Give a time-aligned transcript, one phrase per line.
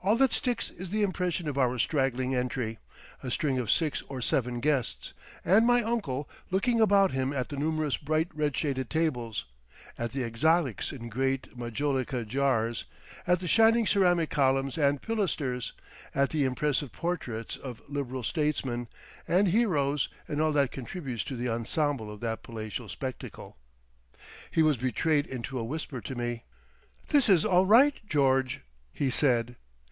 [0.00, 2.78] —all that sticks is the impression of our straggling entry,
[3.20, 5.12] a string of six or seven guests,
[5.44, 9.44] and my uncle looking about him at the numerous bright red shaded tables,
[9.98, 12.84] at the exotics in great Majolica jars,
[13.26, 15.72] at the shining ceramic columns and pilasters,
[16.14, 18.86] at the impressive portraits of Liberal statesmen
[19.26, 23.56] and heroes, and all that contributes to the ensemble of that palatial spectacle.
[24.48, 26.44] He was betrayed into a whisper to me,
[27.08, 28.60] "This is all Right, George!"
[28.92, 29.56] he said.